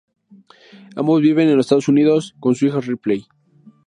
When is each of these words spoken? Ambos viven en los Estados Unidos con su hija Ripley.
Ambos 0.95 1.21
viven 1.21 1.47
en 1.47 1.55
los 1.57 1.67
Estados 1.67 1.87
Unidos 1.87 2.33
con 2.39 2.55
su 2.55 2.65
hija 2.65 2.79
Ripley. 2.81 3.27